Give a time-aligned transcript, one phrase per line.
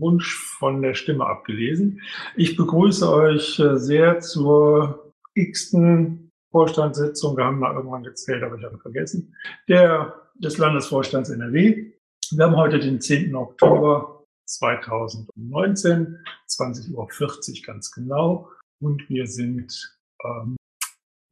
[0.00, 2.00] Wunsch von der Stimme abgelesen.
[2.36, 7.36] Ich begrüße euch äh, sehr zur x-ten Vorstandssitzung.
[7.36, 9.34] Wir haben mal irgendwann gezählt, aber ich habe vergessen.
[9.68, 11.92] Der, des Landesvorstands NRW.
[12.30, 13.34] Wir haben heute den 10.
[13.34, 16.18] Oktober 2019,
[16.48, 18.50] 20.40 Uhr ganz genau.
[18.80, 20.56] Und wir sind ähm,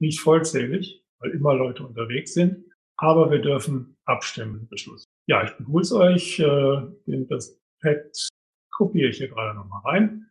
[0.00, 2.64] nicht vollzählig, weil immer Leute unterwegs sind.
[2.98, 5.04] Aber wir dürfen abstimmen, Beschluss.
[5.28, 6.38] Ja, ich begrüße euch.
[6.38, 6.82] Äh,
[7.28, 8.28] das Pad
[8.76, 10.26] kopiere ich hier gerade nochmal rein.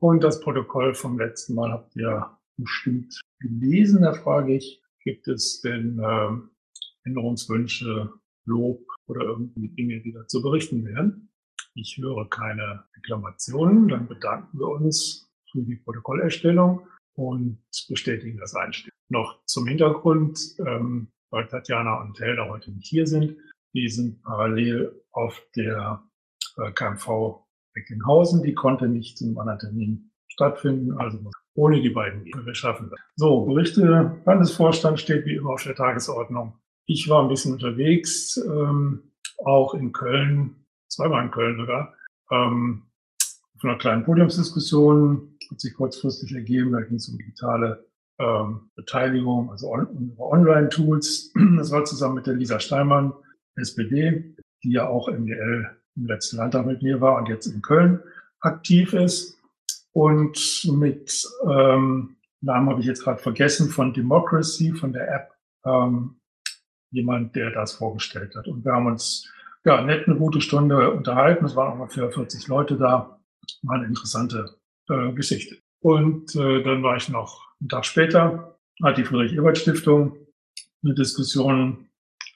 [0.00, 4.02] Und das Protokoll vom letzten Mal habt ihr bestimmt gelesen.
[4.02, 8.12] Da frage ich, gibt es denn äh, Änderungswünsche,
[8.44, 11.30] Lob oder irgendwie Dinge, die dazu berichten werden?
[11.74, 13.88] Ich höre keine Reklamationen.
[13.88, 18.92] Dann bedanken wir uns für die Protokollerstellung und bestätigen das Einstieg.
[19.08, 23.36] Noch zum Hintergrund, ähm, weil Tatjana und Helda heute nicht hier sind.
[23.74, 26.02] Die sind parallel auf der
[26.56, 27.47] äh, KMV
[27.78, 28.42] Recklinghausen.
[28.42, 31.18] Die konnte nicht zum anderen Termin stattfinden, also
[31.54, 33.00] ohne die beiden wir schaffen das.
[33.16, 36.54] So, Berichte Landesvorstand steht wie immer auf der Tagesordnung.
[36.86, 39.12] Ich war ein bisschen unterwegs, ähm,
[39.44, 41.94] auch in Köln, zweimal in Köln sogar,
[42.30, 42.84] ähm,
[43.56, 47.84] auf einer kleinen Podiumsdiskussion, hat sich kurzfristig ergeben, da ging es um digitale
[48.20, 51.32] ähm, Beteiligung, also on, Online-Tools.
[51.56, 53.12] Das war zusammen mit der Lisa Steinmann,
[53.56, 58.00] SPD, die ja auch MDL im letzten Landtag mit mir war und jetzt in Köln
[58.40, 59.38] aktiv ist.
[59.92, 65.30] Und mit ähm, Namen habe ich jetzt gerade vergessen, von Democracy, von der App,
[65.64, 66.20] ähm,
[66.90, 68.46] jemand, der das vorgestellt hat.
[68.46, 69.30] Und wir haben uns
[69.64, 71.44] ja nett eine gute Stunde unterhalten.
[71.44, 73.18] Es waren ungefähr 40 Leute da.
[73.62, 74.56] War eine interessante
[74.88, 75.56] äh, Geschichte.
[75.80, 80.16] Und äh, dann war ich noch einen Tag später, hat die Friedrich-Ebert-Stiftung
[80.84, 81.88] eine Diskussion,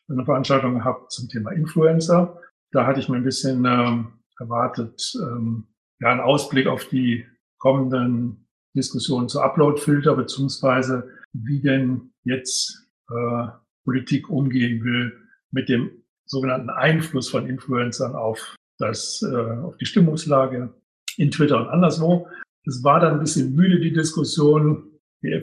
[0.08, 2.40] eine Veranstaltung gehabt zum Thema Influencer.
[2.72, 5.68] Da hatte ich mir ein bisschen ähm, erwartet, ähm,
[6.00, 7.26] ja, einen Ausblick auf die
[7.58, 13.46] kommenden Diskussionen zu Uploadfilter, beziehungsweise wie denn jetzt äh,
[13.84, 15.12] Politik umgehen will
[15.50, 15.90] mit dem
[16.24, 20.72] sogenannten Einfluss von Influencern auf das, äh, auf die Stimmungslage
[21.18, 22.27] in Twitter und anderswo.
[22.64, 24.88] Es war dann ein bisschen müde, die Diskussion.
[25.22, 25.42] Die äh,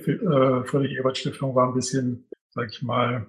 [0.65, 3.27] Friedrich-Ebert-Stiftung war ein bisschen, sag ich mal,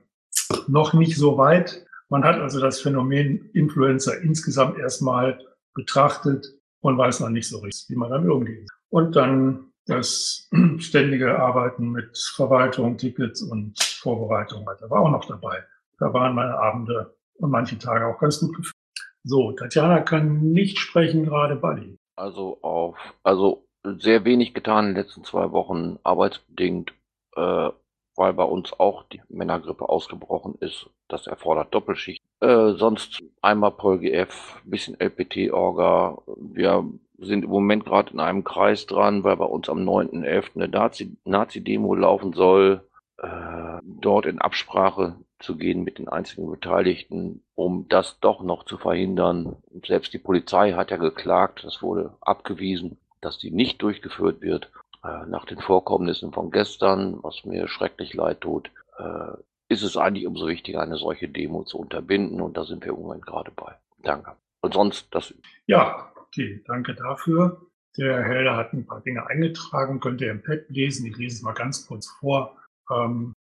[0.69, 1.87] noch nicht so weit.
[2.11, 5.39] Man hat also das Phänomen Influencer insgesamt erstmal
[5.75, 6.47] betrachtet
[6.81, 8.69] und weiß noch nicht so richtig, wie man damit umgeht.
[8.89, 10.49] Und dann das
[10.79, 15.65] ständige Arbeiten mit Verwaltung, Tickets und Vorbereitung weiter war auch noch dabei.
[15.99, 18.75] Da waren meine Abende und manche Tage auch ganz gut gefühlt.
[19.23, 21.97] So, Tatjana kann nicht sprechen, gerade Buddy.
[22.17, 26.93] Also auf, also sehr wenig getan in den letzten zwei Wochen, arbeitsbedingt,
[27.37, 27.71] äh,
[28.17, 30.91] weil bei uns auch die Männergrippe ausgebrochen ist.
[31.09, 32.23] Das erfordert Doppelschicht.
[32.41, 36.19] Äh, sonst einmal PolGF, bisschen LPT-Orga.
[36.37, 36.85] Wir
[37.19, 40.57] sind im Moment gerade in einem Kreis dran, weil bei uns am 9.11.
[40.57, 42.89] eine Nazi-Demo laufen soll,
[43.19, 48.79] äh, dort in Absprache zu gehen mit den einzigen Beteiligten, um das doch noch zu
[48.79, 49.57] verhindern.
[49.87, 54.71] Selbst die Polizei hat ja geklagt, das wurde abgewiesen, dass die nicht durchgeführt wird.
[55.03, 59.33] Äh, nach den Vorkommnissen von gestern, was mir schrecklich leid tut, äh,
[59.69, 62.41] ist es eigentlich umso wichtiger, eine solche Demo zu unterbinden.
[62.41, 63.79] Und da sind wir im Moment gerade bei.
[64.03, 64.37] Danke.
[64.61, 65.33] Und sonst das.
[65.67, 67.67] Ja, okay, danke dafür.
[67.97, 71.07] Der Helder hat ein paar Dinge eingetragen, könnt ihr im Pad lesen.
[71.07, 72.59] Ich lese es mal ganz kurz vor.
[72.91, 73.33] Ähm,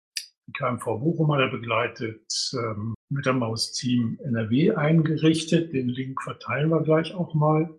[0.47, 5.73] die KMV Bochum hat er begleitet, ähm, mit dem Maus-Team NRW eingerichtet.
[5.73, 7.69] Den Link verteilen wir gleich auch mal.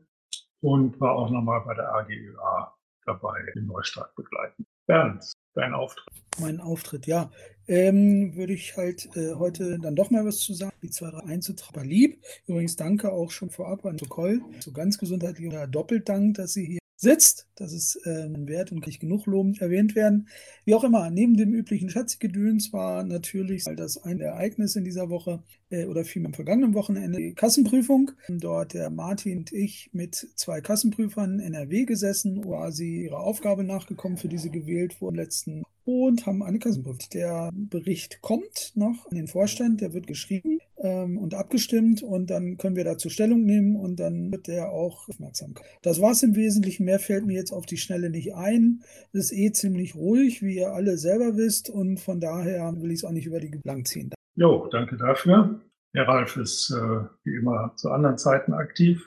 [0.61, 2.75] Und war auch nochmal bei der AGÖA
[3.07, 4.67] dabei, den Neustart begleiten.
[4.87, 6.13] Bernd, dein Auftritt.
[6.41, 7.31] Mein Auftritt, ja.
[7.69, 10.75] Ähm, würde ich halt äh, heute dann doch mal was zu sagen.
[10.83, 11.89] Die 2, 3 einzutragen.
[11.89, 12.25] Lieb.
[12.47, 14.41] Übrigens danke auch schon vorab an Protokoll.
[14.59, 17.49] So ganz gesundheitlich oder doppelt Dank, dass Sie hier sitzt.
[17.55, 20.29] Das ist äh, ein Wert und kriegt genug lobend erwähnt werden.
[20.65, 25.43] Wie auch immer, neben dem üblichen Schatzgedöns war natürlich das ein Ereignis in dieser Woche
[25.71, 28.13] oder vielmehr am vergangenen Wochenende die Kassenprüfung.
[28.29, 34.29] Dort der Martin und ich mit zwei Kassenprüfern NRW gesessen, quasi ihrer Aufgabe nachgekommen, für
[34.29, 37.01] diese gewählt wurden letzten und haben eine Kassenprüfung.
[37.13, 42.57] Der Bericht kommt noch an den Vorstand, der wird geschrieben ähm, und abgestimmt und dann
[42.59, 45.55] können wir dazu Stellung nehmen und dann wird der auch aufmerksam.
[45.83, 46.85] Das war es im Wesentlichen.
[46.85, 48.83] Mehr fällt mir jetzt auf die Schnelle nicht ein.
[49.13, 53.01] Es ist eh ziemlich ruhig, wie ihr alle selber wisst und von daher will ich
[53.01, 54.11] es auch nicht über die lang ziehen.
[54.37, 55.61] Jo, danke dafür.
[55.93, 59.05] Herr Ralf ist äh, wie immer zu anderen Zeiten aktiv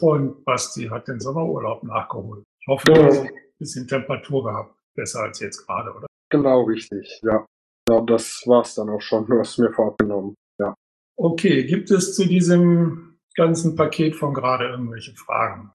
[0.00, 2.44] und Basti hat den Sommerurlaub nachgeholt.
[2.60, 3.22] Ich hoffe, ja.
[3.22, 4.74] ein bisschen Temperatur gehabt.
[4.96, 6.06] Besser als jetzt gerade, oder?
[6.30, 7.44] Genau, richtig, ja.
[7.88, 9.26] Ja, das war's dann auch schon.
[9.26, 10.74] Du hast mir vorgenommen, ja.
[11.16, 15.72] Okay, gibt es zu diesem ganzen Paket von gerade irgendwelche Fragen?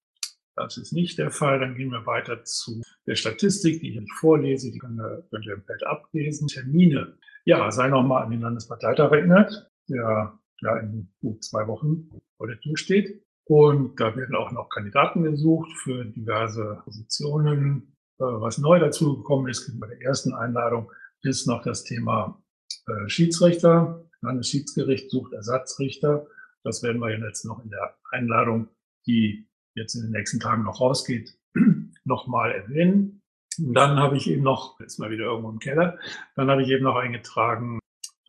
[0.55, 1.59] Das ist nicht der Fall.
[1.59, 4.71] Dann gehen wir weiter zu der Statistik, die ich vorlese.
[4.71, 6.47] Die könnt ihr, könnt ihr im Feld ablesen.
[6.47, 7.17] Termine.
[7.49, 12.07] Ja, sei nochmal an den Landesparteitag erinnert, der ja in gut zwei Wochen
[12.37, 13.25] vor der Tür steht.
[13.45, 17.97] Und da werden auch noch Kandidaten gesucht für diverse Positionen.
[18.19, 20.91] Äh, was neu dazu gekommen ist, bei der ersten Einladung,
[21.23, 22.39] ist noch das Thema
[22.85, 24.05] äh, Schiedsrichter.
[24.21, 26.27] Landesschiedsgericht sucht Ersatzrichter.
[26.63, 28.67] Das werden wir jetzt noch in der Einladung,
[29.07, 31.35] die jetzt in den nächsten Tagen noch rausgeht,
[32.03, 33.18] nochmal erwähnen.
[33.59, 35.97] Dann habe ich eben noch, jetzt mal wieder irgendwo im Keller,
[36.35, 37.79] dann habe ich eben noch eingetragen,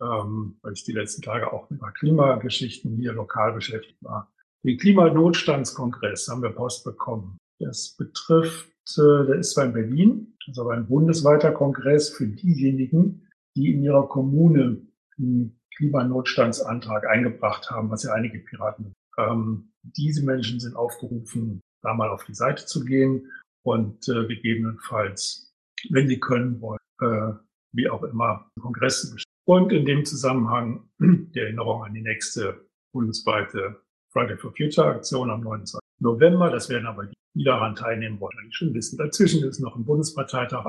[0.00, 4.32] ähm, weil ich die letzten Tage auch mit Klimageschichten hier lokal beschäftigt war.
[4.65, 7.38] Den Klimanotstandskongress haben wir Post bekommen.
[7.59, 13.73] Das betrifft, äh, der ist zwar in Berlin, also ein bundesweiter Kongress für diejenigen, die
[13.73, 14.83] in ihrer Kommune
[15.19, 18.93] einen Klimanotstandsantrag eingebracht haben, was ja einige Piraten.
[19.19, 23.31] Ähm, diese Menschen sind aufgerufen, da mal auf die Seite zu gehen
[23.62, 25.55] und äh, gegebenenfalls,
[25.91, 27.33] wenn sie können wollen, äh,
[27.73, 29.31] wie auch immer, Kongress zu bestimmen.
[29.45, 33.81] Und in dem Zusammenhang die Erinnerung an die nächste bundesweite
[34.12, 35.79] Friday for Future Aktion am 29.
[36.01, 36.51] November.
[36.51, 38.99] Das werden aber die, die daran teilnehmen wollen, die schon wissen.
[38.99, 40.65] Dazwischen ist noch ein Bundesparteitag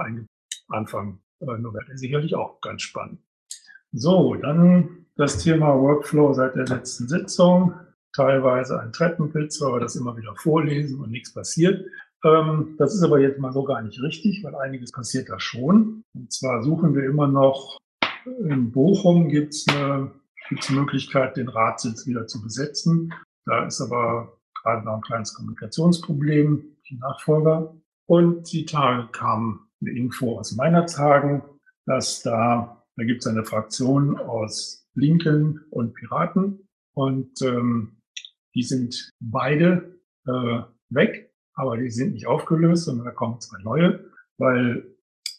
[0.67, 1.95] Anfang äh, November.
[1.95, 3.19] Sicherlich auch ganz spannend.
[3.91, 7.73] So, dann das Thema Workflow seit der letzten Sitzung.
[8.13, 11.85] Teilweise ein Treppenwitz, weil wir das immer wieder vorlesen und nichts passiert.
[12.23, 16.03] Ähm, das ist aber jetzt mal so gar nicht richtig, weil einiges passiert da schon.
[16.13, 17.77] Und zwar suchen wir immer noch,
[18.25, 20.11] in Bochum gibt es eine,
[20.49, 23.13] gibt's eine Möglichkeit, den Ratssitz wieder zu besetzen.
[23.45, 27.75] Da ist aber gerade noch ein kleines Kommunikationsproblem, die Nachfolger.
[28.07, 31.43] Und die Tage kam eine Info aus meiner Tagen,
[31.85, 37.97] dass da, da gibt es eine Fraktion aus Linken und Piraten und ähm,
[38.53, 44.05] die sind beide äh, weg, aber die sind nicht aufgelöst, sondern da kommen zwei neue,
[44.37, 44.85] weil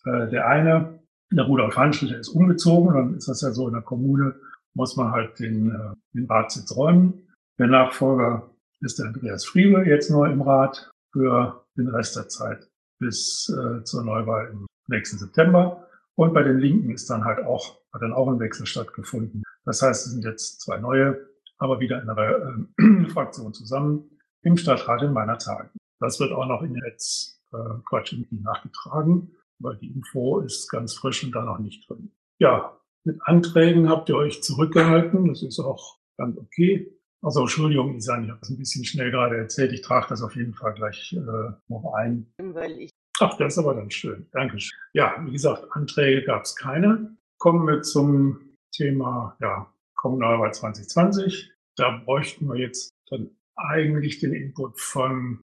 [0.05, 1.01] äh, der eine,
[1.31, 4.35] der Rudolf Hanschel, der ist umgezogen, dann ist das ja so in der Kommune,
[4.75, 7.29] muss man halt den, äh, den Ratssitz räumen.
[7.59, 8.51] Der Nachfolger
[8.81, 12.69] ist der Andreas Friebe, jetzt neu im Rat für den Rest der Zeit
[12.99, 15.89] bis äh, zur Neuwahl im nächsten September.
[16.15, 19.43] Und bei den Linken ist dann halt auch, hat dann auch ein Wechsel stattgefunden.
[19.65, 21.27] Das heißt, es sind jetzt zwei neue,
[21.59, 24.11] aber wieder in einer äh, Fraktion zusammen
[24.43, 25.71] im Stadtrat in meiner Tage.
[26.03, 31.23] Das wird auch noch in jetzt äh, Quatsch nachgetragen, weil die Info ist ganz frisch
[31.23, 32.11] und da noch nicht drin.
[32.39, 35.29] Ja, mit Anträgen habt ihr euch zurückgehalten.
[35.29, 36.93] Das ist auch ganz okay.
[37.23, 39.73] Also Entschuldigung, Isan, ich habe das ein bisschen schnell gerade erzählt.
[39.73, 42.33] Ich trage das auf jeden Fall gleich äh, noch ein.
[42.39, 42.91] Weil ich
[43.21, 44.27] Ach, das ist aber dann schön.
[44.33, 44.77] Dankeschön.
[44.95, 47.17] Ja, wie gesagt, Anträge gab es keine.
[47.39, 51.53] Kommen wir zum Thema ja, Kommunalwahl 2020.
[51.77, 55.41] Da bräuchten wir jetzt dann eigentlich den Input von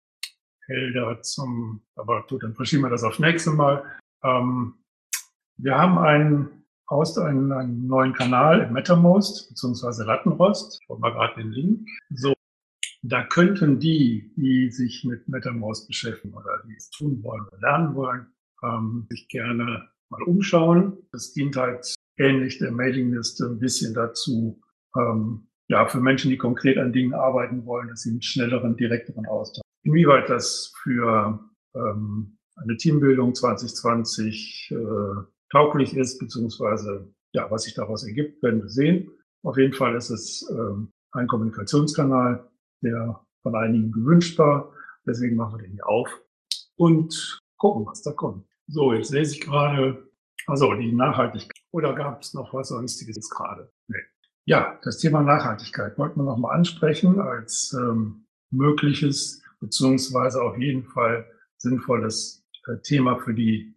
[0.70, 3.84] Helder zum, aber gut, dann verschieben wir das auf nächste Mal.
[4.24, 4.76] Ähm,
[5.58, 10.80] wir haben einen Haust einen, einen neuen Kanal im MetaMost beziehungsweise Lattenrost.
[10.82, 11.88] Ich hole mal gerade den Link.
[12.10, 12.34] So,
[13.02, 17.96] da könnten die, die sich mit MetaMost beschäftigen oder die es tun wollen oder lernen
[17.96, 18.28] wollen,
[18.64, 20.98] ähm, sich gerne mal umschauen.
[21.12, 24.62] Das dient halt ähnlich der Mailingliste ein bisschen dazu,
[24.98, 29.28] ähm, ja, für Menschen, die konkret an Dingen arbeiten wollen, dass sie einen schnelleren, direkteren
[29.28, 29.62] Austausch.
[29.90, 31.40] Inwieweit das für
[31.74, 34.76] ähm, eine Teambildung 2020 äh,
[35.50, 39.10] tauglich ist, beziehungsweise ja, was sich daraus ergibt, werden wir sehen.
[39.42, 42.48] Auf jeden Fall ist es ähm, ein Kommunikationskanal,
[42.84, 44.72] der von einigen gewünscht war.
[45.08, 46.22] Deswegen machen wir den hier auf
[46.76, 48.46] und gucken, was da kommt.
[48.68, 50.08] So, jetzt lese ich gerade,
[50.46, 51.58] also die Nachhaltigkeit.
[51.72, 53.72] Oder gab es noch was sonstiges jetzt gerade?
[53.88, 54.04] Nee.
[54.46, 61.26] Ja, das Thema Nachhaltigkeit wollten wir nochmal ansprechen als ähm, mögliches, beziehungsweise auf jeden Fall
[61.58, 63.76] sinnvolles äh, Thema für die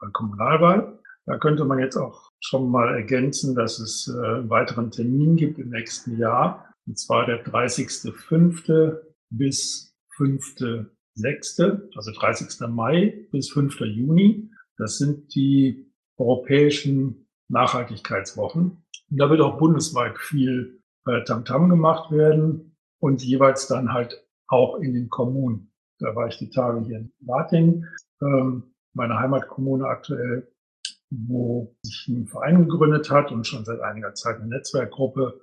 [0.00, 0.98] äh, Kommunalwahl.
[1.26, 5.58] Da könnte man jetzt auch schon mal ergänzen, dass es äh, einen weiteren Termin gibt
[5.58, 6.70] im nächsten Jahr.
[6.86, 8.98] Und zwar der 30.05.
[9.30, 12.68] bis 5.06., also 30.
[12.68, 13.80] Mai bis 5.
[13.80, 14.50] Juni.
[14.76, 18.84] Das sind die europäischen Nachhaltigkeitswochen.
[19.10, 24.76] Und da wird auch bundesweit viel Tamtam -Tam gemacht werden und jeweils dann halt auch
[24.76, 25.72] in den Kommunen.
[25.98, 27.86] Da war ich die Tage hier in Warting,
[28.22, 30.48] ähm, meine Heimatkommune aktuell
[31.10, 35.40] wo sich ein Verein gegründet hat und schon seit einiger Zeit eine Netzwerkgruppe,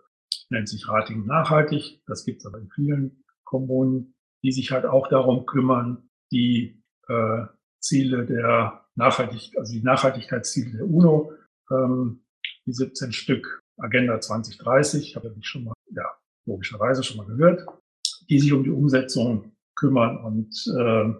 [0.50, 2.02] nennt sich Ratingen Nachhaltig.
[2.08, 7.46] Das gibt es aber in vielen Kommunen, die sich halt auch darum kümmern, die äh,
[7.80, 11.34] Ziele der Nachhaltigkeit, also die Nachhaltigkeitsziele der UNO,
[11.72, 12.24] ähm,
[12.66, 16.06] die 17 Stück Agenda 2030, habe ich schon mal, ja,
[16.46, 17.66] logischerweise schon mal gehört,
[18.32, 21.14] die sich um die Umsetzung kümmern und äh,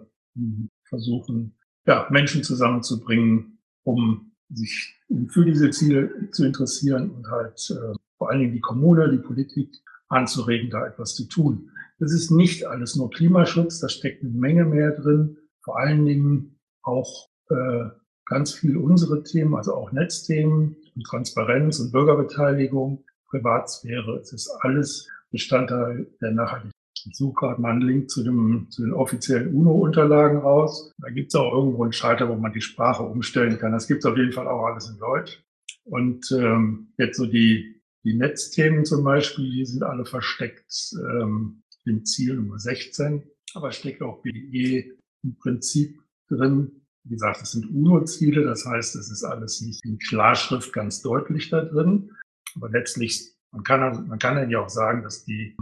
[0.88, 1.54] versuchen,
[1.86, 8.40] ja, Menschen zusammenzubringen, um sich für diese Ziele zu interessieren und halt äh, vor allen
[8.40, 9.76] Dingen die Kommune, die Politik
[10.08, 11.70] anzuregen, da etwas zu tun.
[11.98, 16.58] Das ist nicht alles nur Klimaschutz, da steckt eine Menge mehr drin, vor allen Dingen
[16.82, 17.90] auch äh,
[18.24, 24.18] ganz viel unsere Themen, also auch Netzthemen und Transparenz und Bürgerbeteiligung, Privatsphäre.
[24.18, 26.72] Es ist alles Bestandteil der Nachhaltigkeit.
[26.94, 30.92] Ich suche gerade mal einen Link zu, dem, zu den offiziellen UNO-Unterlagen raus.
[30.98, 33.72] Da gibt es auch irgendwo einen Schalter, wo man die Sprache umstellen kann.
[33.72, 35.42] Das gibt es auf jeden Fall auch alles in Deutsch.
[35.84, 42.04] Und ähm, jetzt so die, die Netzthemen zum Beispiel, die sind alle versteckt ähm, im
[42.04, 43.22] Ziel Nummer 16.
[43.54, 46.82] Aber steckt auch BDE im Prinzip drin.
[47.04, 51.50] Wie gesagt, es sind UNO-Ziele, das heißt, es ist alles nicht in Klarschrift ganz deutlich
[51.50, 52.12] da drin.
[52.54, 55.56] Aber letztlich, man kann, man kann ja auch sagen, dass die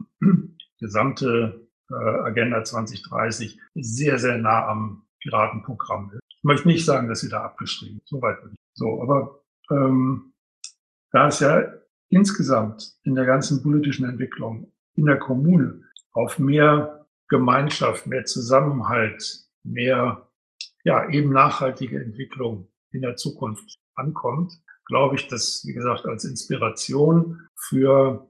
[0.80, 6.20] gesamte äh, Agenda 2030 sehr, sehr nah am Piratenprogramm ist.
[6.28, 8.08] Ich möchte nicht sagen, dass sie da abgeschrieben ist.
[8.08, 8.60] Soweit würde ich.
[8.74, 10.32] So, aber ähm,
[11.12, 11.64] da ist ja
[12.08, 15.82] insgesamt in der ganzen politischen Entwicklung in der Kommune
[16.12, 20.28] auf mehr Gemeinschaft, mehr Zusammenhalt, mehr
[20.84, 24.52] ja eben nachhaltige Entwicklung in der Zukunft ankommt,
[24.86, 28.28] glaube ich, dass, wie gesagt, als Inspiration für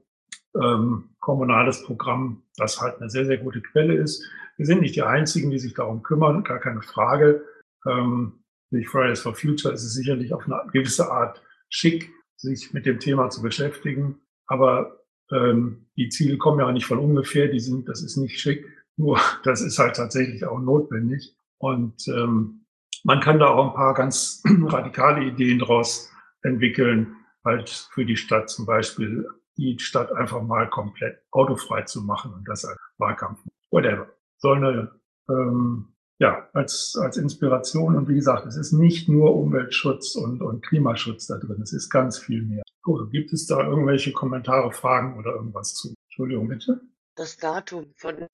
[0.61, 4.27] ähm, kommunales Programm, das halt eine sehr, sehr gute Quelle ist.
[4.57, 7.45] Wir sind nicht die Einzigen, die sich darum kümmern, gar keine Frage.
[7.87, 12.85] Ähm, durch Fridays for Future ist es sicherlich auf eine gewisse Art schick, sich mit
[12.85, 14.19] dem Thema zu beschäftigen.
[14.47, 14.99] Aber
[15.31, 18.65] ähm, die Ziele kommen ja nicht von ungefähr, die sind, das ist nicht schick,
[18.97, 21.35] nur das ist halt tatsächlich auch notwendig.
[21.57, 22.65] Und ähm,
[23.03, 26.11] man kann da auch ein paar ganz radikale Ideen draus
[26.41, 29.27] entwickeln, halt für die Stadt zum Beispiel
[29.57, 33.39] die Stadt einfach mal komplett autofrei zu machen und das als Wahlkampf.
[33.69, 34.07] Whatever.
[34.37, 34.91] Soll eine,
[35.29, 37.95] ähm, ja, als, als Inspiration.
[37.95, 41.61] Und wie gesagt, es ist nicht nur Umweltschutz und, und Klimaschutz da drin.
[41.61, 42.63] Es ist ganz viel mehr.
[42.83, 45.93] Gut, gibt es da irgendwelche Kommentare, Fragen oder irgendwas zu?
[46.05, 46.81] Entschuldigung, bitte.
[47.15, 48.27] Das Datum von.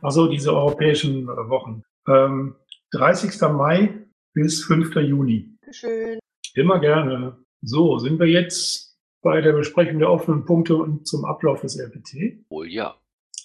[0.00, 1.82] Also diese europäischen äh, Wochen.
[2.08, 2.56] Ähm,
[2.92, 3.40] 30.
[3.52, 4.94] Mai bis 5.
[4.96, 5.56] Juni.
[5.70, 6.18] Schön.
[6.54, 7.36] Immer gerne.
[7.62, 8.85] So, sind wir jetzt
[9.26, 12.48] bei der Besprechung der offenen Punkte und zum Ablauf des RPT?
[12.48, 12.94] Wohl ja.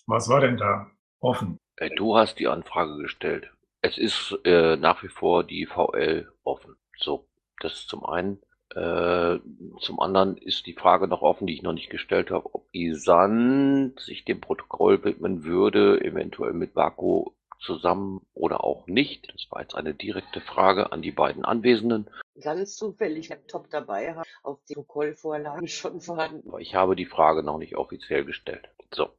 [0.06, 1.58] Was war denn da offen?
[1.76, 3.52] Äh, du hast die Anfrage gestellt.
[3.82, 6.76] Es ist äh, nach wie vor die VL offen.
[6.98, 7.28] So,
[7.62, 8.38] das ist zum einen.
[8.76, 9.40] Äh,
[9.80, 13.96] zum anderen ist die Frage noch offen, die ich noch nicht gestellt habe, ob Isan
[13.98, 19.32] sich dem Protokoll widmen würde, eventuell mit Vaku zusammen oder auch nicht.
[19.34, 22.10] Das war jetzt eine direkte Frage an die beiden Anwesenden.
[22.42, 26.48] Ganz zufällig Laptop dabei haben, auf die Protokollvorlagen schon vorhanden.
[26.50, 28.70] Aber ich habe die Frage noch nicht offiziell gestellt.
[28.94, 29.10] So.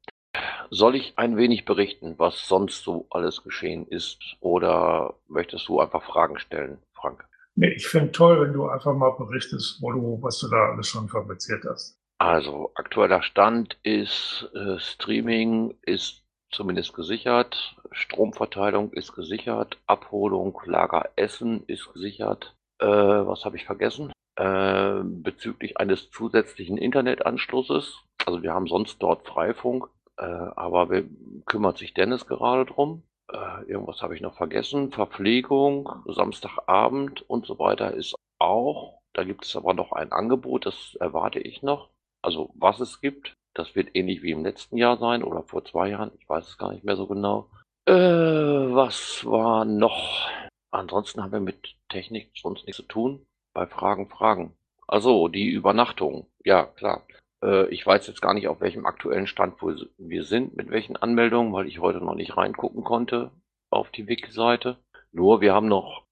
[0.70, 4.18] Soll ich ein wenig berichten, was sonst so alles geschehen ist?
[4.40, 7.25] Oder möchtest du einfach Fragen stellen, Frank?
[7.54, 10.88] Nee, ich finde toll, wenn du einfach mal berichtest, wo du, was du da alles
[10.88, 11.99] schon fabriziert hast.
[12.18, 16.22] Also, aktueller Stand ist, äh, Streaming ist
[16.52, 17.76] zumindest gesichert.
[17.90, 19.78] Stromverteilung ist gesichert.
[19.87, 22.54] Abholung, Lager Essen ist gesichert.
[22.78, 24.12] Äh, was habe ich vergessen?
[24.37, 28.02] Äh, bezüglich eines zusätzlichen Internetanschlusses.
[28.25, 31.04] Also wir haben sonst dort Freifunk, äh, aber wir,
[31.44, 33.02] kümmert sich Dennis gerade drum.
[33.30, 34.92] Äh, irgendwas habe ich noch vergessen.
[34.92, 39.00] Verpflegung, Samstagabend und so weiter ist auch.
[39.12, 41.90] Da gibt es aber noch ein Angebot, das erwarte ich noch.
[42.23, 45.88] Also was es gibt, das wird ähnlich wie im letzten Jahr sein oder vor zwei
[45.88, 46.12] Jahren.
[46.18, 47.50] Ich weiß es gar nicht mehr so genau.
[47.87, 50.28] Äh, was war noch?
[50.71, 53.26] Ansonsten haben wir mit Technik sonst nichts zu tun.
[53.54, 54.56] Bei Fragen, Fragen.
[54.87, 56.26] Also die Übernachtung.
[56.44, 57.06] Ja, klar.
[57.42, 59.56] Äh, ich weiß jetzt gar nicht, auf welchem aktuellen Stand
[59.99, 63.30] wir sind, mit welchen Anmeldungen, weil ich heute noch nicht reingucken konnte
[63.71, 64.78] auf die Wiki-Seite.
[65.12, 66.04] Nur wir haben noch,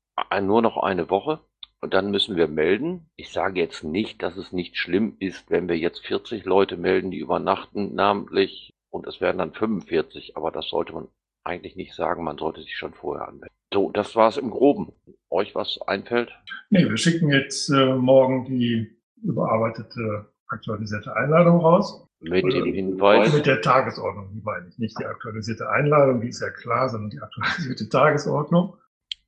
[0.42, 1.40] nur noch eine Woche.
[1.82, 3.06] Und dann müssen wir melden.
[3.16, 7.10] Ich sage jetzt nicht, dass es nicht schlimm ist, wenn wir jetzt 40 Leute melden,
[7.10, 11.08] die übernachten namentlich und es werden dann 45, aber das sollte man
[11.42, 13.54] eigentlich nicht sagen, man sollte sich schon vorher anmelden.
[13.72, 14.92] So, das war es im Groben.
[15.30, 16.30] Euch was einfällt?
[16.70, 22.06] Nee, wir schicken jetzt äh, morgen die überarbeitete aktualisierte Einladung raus.
[22.20, 23.32] Mit dem Hinweis.
[23.32, 24.78] Mit der Tagesordnung, die meine ich.
[24.78, 28.76] Nicht die aktualisierte Einladung, die ist ja klar, sondern die aktualisierte Tagesordnung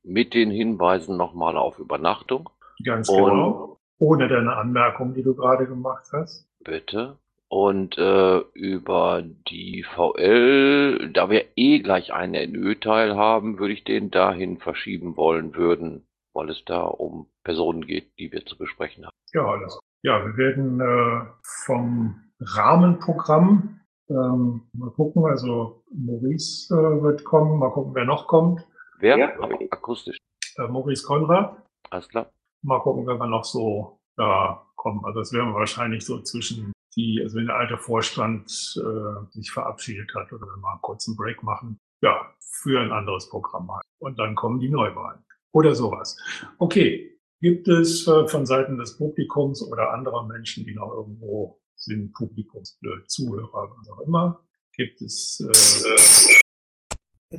[0.03, 2.49] mit den Hinweisen nochmal auf Übernachtung.
[2.83, 3.79] Ganz genau.
[3.99, 6.49] Ohne deine Anmerkung, die du gerade gemacht hast.
[6.63, 7.17] Bitte.
[7.47, 14.09] Und äh, über die VL, da wir eh gleich einen NÖ-Teil haben, würde ich den
[14.09, 19.15] dahin verschieben wollen würden, weil es da um Personen geht, die wir zu besprechen haben.
[19.33, 19.79] Ja, alles.
[20.01, 21.25] Ja, wir werden äh,
[21.65, 23.79] vom Rahmenprogramm
[24.09, 28.67] Ähm, mal gucken, also Maurice äh, wird kommen, mal gucken, wer noch kommt.
[29.03, 29.17] Wer?
[29.17, 29.37] Ja.
[29.69, 30.17] Akustisch.
[30.55, 31.61] Äh, Maurice Konrad.
[31.89, 32.31] Alles klar.
[32.61, 35.03] Mal gucken, wer wir noch so da kommen.
[35.03, 39.51] Also das werden wir wahrscheinlich so zwischen die, also wenn der alte Vorstand äh, sich
[39.51, 43.83] verabschiedet hat oder wir mal einen kurzen Break machen, ja, für ein anderes Programm halt.
[43.99, 46.17] Und dann kommen die Neuwahlen oder sowas.
[46.59, 52.13] Okay, gibt es äh, von Seiten des Publikums oder anderer Menschen, die noch irgendwo sind,
[52.13, 56.42] Publikums, äh, Zuhörer, was auch immer, gibt es äh,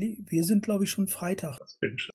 [0.01, 1.59] Wir sind, glaube ich, schon Freitag.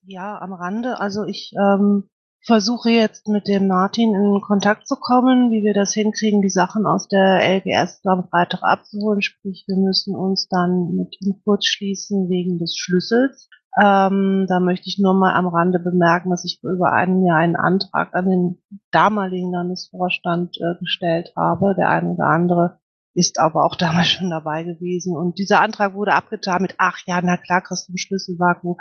[0.04, 1.00] Ja, am Rande.
[1.00, 2.08] Also ich ähm,
[2.44, 6.86] versuche jetzt mit dem Martin in Kontakt zu kommen, wie wir das hinkriegen, die Sachen
[6.86, 9.22] aus der LGS am Freitag abzuholen.
[9.22, 13.48] Sprich, wir müssen uns dann mit ihm kurz schließen wegen des Schlüssels.
[13.80, 17.38] Ähm, da möchte ich nur mal am Rande bemerken, dass ich vor über einem Jahr
[17.38, 18.58] einen Antrag an den
[18.90, 21.74] damaligen Landesvorstand äh, gestellt habe.
[21.76, 22.79] Der eine oder andere
[23.14, 25.16] ist aber auch damals schon dabei gewesen.
[25.16, 28.76] Und dieser Antrag wurde abgetan mit, ach ja, na klar, kriegst du einen Schlüsselvakuum.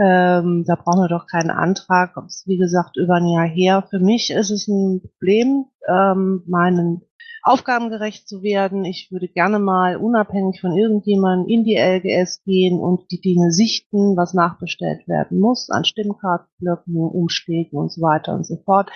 [0.00, 2.14] Ähm, da brauchen wir doch keinen Antrag.
[2.14, 3.84] Das ist, wie gesagt, über ein Jahr her.
[3.90, 7.02] Für mich ist es ein Problem, ähm, meinen
[7.42, 8.84] Aufgaben gerecht zu werden.
[8.84, 14.16] Ich würde gerne mal unabhängig von irgendjemandem in die LGS gehen und die Dinge sichten,
[14.16, 18.90] was nachbestellt werden muss an Stimmkartenblöcken, Umschlägen und so weiter und so fort.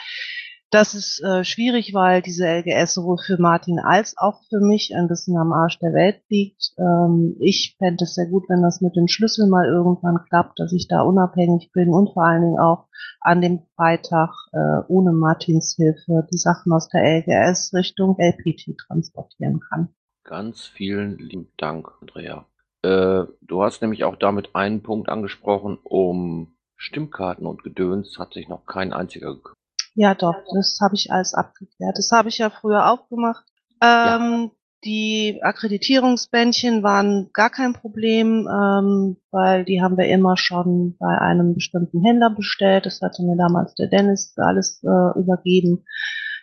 [0.72, 5.06] Das ist äh, schwierig, weil diese LGS sowohl für Martin als auch für mich ein
[5.06, 6.72] bisschen am Arsch der Welt liegt.
[6.78, 10.72] Ähm, ich fände es sehr gut, wenn das mit dem Schlüssel mal irgendwann klappt, dass
[10.72, 12.86] ich da unabhängig bin und vor allen Dingen auch
[13.20, 19.60] an dem Freitag äh, ohne Martins Hilfe die Sachen aus der LGS Richtung LPT transportieren
[19.60, 19.90] kann.
[20.24, 22.46] Ganz vielen lieben Dank, Andrea.
[22.80, 28.48] Äh, du hast nämlich auch damit einen Punkt angesprochen, um Stimmkarten und Gedöns hat sich
[28.48, 29.61] noch kein einziger gekümmert.
[29.94, 31.98] Ja, doch, das habe ich alles abgeklärt.
[31.98, 33.44] Das habe ich ja früher auch gemacht.
[33.82, 34.50] Ähm,
[34.84, 41.54] Die Akkreditierungsbändchen waren gar kein Problem, ähm, weil die haben wir immer schon bei einem
[41.54, 42.86] bestimmten Händler bestellt.
[42.86, 45.84] Das hatte mir damals der Dennis alles äh, übergeben.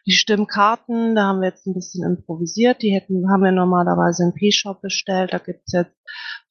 [0.06, 2.82] Die Stimmkarten, da haben wir jetzt ein bisschen improvisiert.
[2.82, 5.34] Die hätten, haben wir normalerweise im P-Shop bestellt.
[5.34, 5.98] Da gibt's jetzt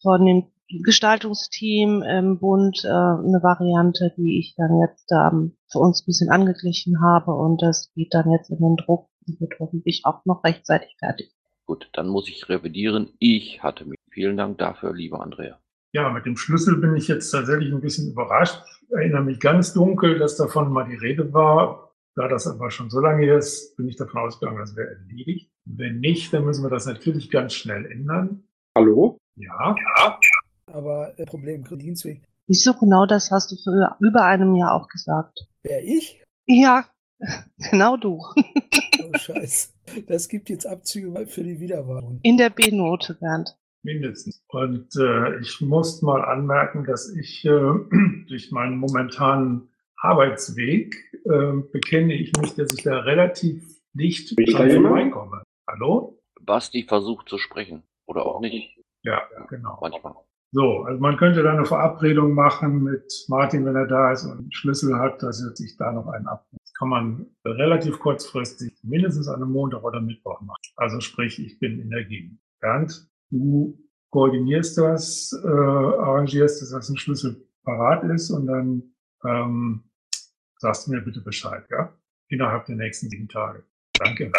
[0.03, 6.03] von dem Gestaltungsteam im Bund äh, eine Variante, die ich dann jetzt ähm, für uns
[6.03, 10.03] ein bisschen angeglichen habe und das geht dann jetzt in den Druck und wird hoffentlich
[10.05, 11.33] auch noch rechtzeitig fertig.
[11.67, 13.13] Gut, dann muss ich revidieren.
[13.19, 13.99] Ich hatte mich.
[14.11, 15.59] Vielen Dank dafür, liebe Andrea.
[15.93, 18.63] Ja, mit dem Schlüssel bin ich jetzt tatsächlich ein bisschen überrascht.
[18.83, 21.93] Ich erinnere mich ganz dunkel, dass davon mal die Rede war.
[22.15, 25.53] Da das aber schon so lange ist, bin ich davon ausgegangen, das wäre erledigt.
[25.65, 28.43] Wenn nicht, dann müssen wir das natürlich ganz schnell ändern.
[28.77, 29.19] Hallo?
[29.37, 30.19] Ja, ja.
[30.73, 32.23] Aber äh, Problem, Dienstweg.
[32.47, 35.47] Wieso genau das hast du für über einem Jahr auch gesagt?
[35.63, 36.23] Wer ich?
[36.47, 36.87] Ja,
[37.71, 38.23] genau du.
[39.03, 39.75] Oh, Scheiß.
[40.07, 42.19] Das gibt jetzt Abzüge für die Wiederwahl.
[42.23, 43.57] In der B-Note, Bernd.
[43.83, 44.43] mindestens.
[44.49, 47.51] Und äh, ich muss mal anmerken, dass ich äh,
[48.29, 53.63] durch meinen momentanen Arbeitsweg äh, bekenne ich mich, dass ich da relativ
[53.95, 54.73] jemand?
[54.73, 55.43] vorbeikomme.
[55.69, 56.19] Hallo?
[56.41, 57.83] Basti versucht zu sprechen.
[58.07, 58.79] Oder auch nicht.
[59.03, 59.79] Ja, genau.
[59.81, 60.15] Manchmal.
[60.51, 64.39] So, also man könnte da eine Verabredung machen mit Martin, wenn er da ist und
[64.39, 66.63] einen Schlüssel hat, dass er sich da noch einen abnimmt.
[66.63, 70.59] Das kann man relativ kurzfristig mindestens an einem Montag oder Mittwoch machen.
[70.77, 72.39] Also sprich, ich bin in der Gegend.
[72.61, 73.79] Bernd, du
[74.11, 78.83] koordinierst das, äh, arrangierst, dass das ein Schlüssel parat ist und dann
[79.27, 79.85] ähm,
[80.57, 81.93] sagst du mir bitte Bescheid, ja?
[82.29, 83.65] Innerhalb der nächsten sieben Tage.
[83.99, 84.33] Danke.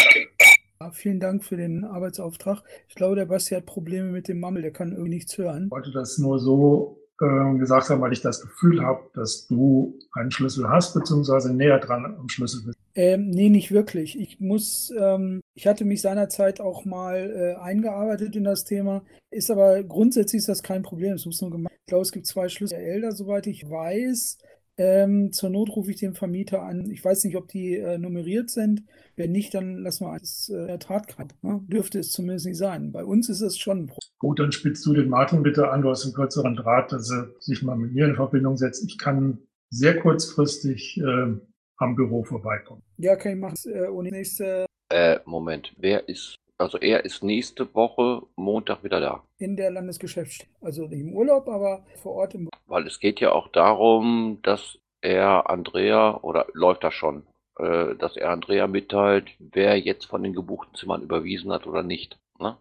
[0.81, 2.63] Ja, vielen Dank für den Arbeitsauftrag.
[2.87, 5.65] Ich glaube, der Basti hat Probleme mit dem Mammel, der kann irgendwie nichts hören.
[5.65, 9.99] Ich wollte das nur so äh, gesagt haben, weil ich das Gefühl habe, dass du
[10.13, 12.79] einen Schlüssel hast, beziehungsweise näher dran am Schlüssel bist.
[12.95, 14.17] Ähm, nee, nicht wirklich.
[14.17, 19.51] Ich muss, ähm, ich hatte mich seinerzeit auch mal äh, eingearbeitet in das Thema, ist
[19.51, 21.11] aber grundsätzlich ist das kein Problem.
[21.11, 21.73] Es muss nur gemacht.
[21.81, 24.37] Ich glaube, es gibt zwei Schlüssel älter, soweit ich weiß.
[24.79, 26.89] Ähm, zur Not rufe ich den Vermieter an.
[26.89, 28.83] Ich weiß nicht, ob die äh, nummeriert sind.
[29.17, 31.33] Wenn nicht, dann lassen wir eins äh, in der Tat krank.
[31.41, 31.59] Ne?
[31.67, 32.93] Dürfte es zumindest nicht sein.
[32.93, 34.09] Bei uns ist es schon ein Problem.
[34.19, 37.27] Gut, dann spitzt du den Martin bitte an, du hast einen kürzeren Draht, dass er
[37.39, 38.85] sich mal mit mir in Verbindung setzt.
[38.89, 39.39] Ich kann
[39.69, 41.33] sehr kurzfristig äh,
[41.75, 42.81] am Büro vorbeikommen.
[42.97, 43.55] Ja, kann ich machen.
[43.65, 45.73] Äh, ohne nächste Äh, Moment.
[45.77, 49.23] Wer ist, also er ist nächste Woche Montag wieder da.
[49.37, 50.51] in der Landesgeschäftsstelle.
[50.61, 54.77] Also nicht im Urlaub, aber vor Ort im Weil es geht ja auch darum, dass
[55.01, 57.23] er Andrea, oder läuft das schon,
[57.57, 62.19] äh, dass er Andrea mitteilt, wer jetzt von den gebuchten Zimmern überwiesen hat oder nicht.
[62.39, 62.57] Ne?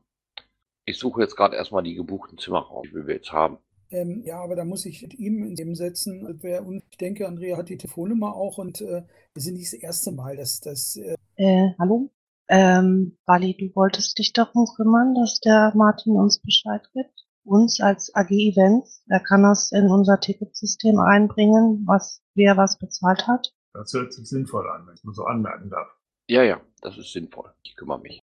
[0.87, 3.59] Ich suche jetzt gerade erstmal die gebuchten Zimmer raus, die wir jetzt haben.
[3.91, 6.39] Ähm, ja, aber da muss ich mit ihm in dem setzen.
[6.43, 9.03] Wer, und ich denke, Andrea hat die Telefonnummer auch und äh,
[9.35, 10.97] wir sind nicht das erste Mal, dass das.
[10.97, 12.11] Äh, Äh, hallo?
[12.49, 17.27] Ähm, Wally, du wolltest dich darum kümmern, dass der Martin uns Bescheid gibt?
[17.45, 19.05] Uns als AG Events.
[19.09, 23.53] Er kann das in unser Ticketsystem einbringen, was wer was bezahlt hat.
[23.75, 25.89] Das hört sich sinnvoll an, wenn ich mal so anmerken darf.
[26.27, 27.53] Ja, ja, das ist sinnvoll.
[27.63, 28.21] Ich kümmere mich.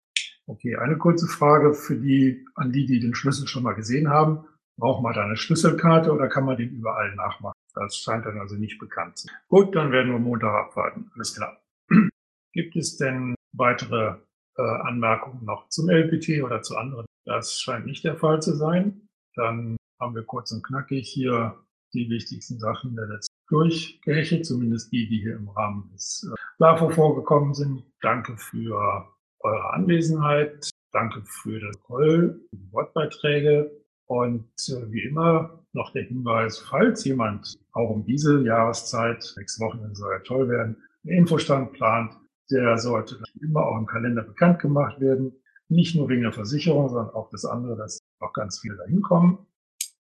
[0.47, 4.47] Okay, eine kurze Frage für die, an die, die den Schlüssel schon mal gesehen haben.
[4.77, 7.55] Braucht man da eine Schlüsselkarte oder kann man den überall nachmachen?
[7.75, 9.37] Das scheint dann also nicht bekannt zu sein.
[9.49, 11.11] Gut, dann werden wir Montag abwarten.
[11.15, 11.61] Alles klar.
[12.53, 14.17] Gibt es denn weitere
[14.57, 17.07] äh, Anmerkungen noch zum LPT oder zu anderen?
[17.25, 19.09] Das scheint nicht der Fall zu sein.
[19.37, 21.57] Dann haben wir kurz und knackig hier
[21.93, 26.91] die wichtigsten Sachen der letzten durchgehechelt, zumindest die, die hier im Rahmen des äh, LAFO
[26.91, 27.85] vorgekommen sind.
[28.01, 29.09] Danke für
[29.41, 30.71] eure Anwesenheit.
[30.93, 33.71] Danke für das Call, die Wortbeiträge.
[34.07, 39.95] Und äh, wie immer noch der Hinweis, falls jemand auch um diese Jahreszeit, sechs Wochen
[39.95, 42.13] soll ja toll werden, einen Infostand plant,
[42.51, 45.33] der sollte immer auch im Kalender bekannt gemacht werden.
[45.69, 49.47] Nicht nur wegen der Versicherung, sondern auch das andere, dass auch ganz viele dahin kommen.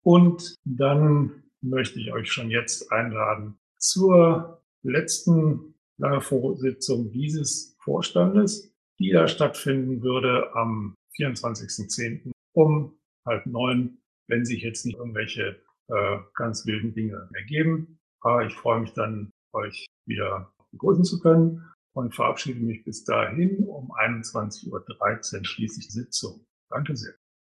[0.03, 9.29] Und dann möchte ich euch schon jetzt einladen zur letzten LAFO-Sitzung dieses Vorstandes, die da
[9.29, 12.31] stattfinden würde am 24.10.
[12.53, 17.99] um halb neun, wenn sich jetzt nicht irgendwelche äh, ganz wilden Dinge ergeben.
[18.21, 23.65] Aber ich freue mich dann, euch wieder begrüßen zu können und verabschiede mich bis dahin.
[23.67, 26.47] Um 21.13 Uhr schließe ich Sitzung.
[26.71, 27.15] Danke sehr.